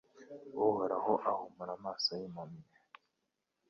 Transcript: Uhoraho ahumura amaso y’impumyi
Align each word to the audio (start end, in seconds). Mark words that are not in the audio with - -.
Uhoraho 0.65 1.13
ahumura 1.29 1.71
amaso 1.79 2.09
y’impumyi 2.19 2.63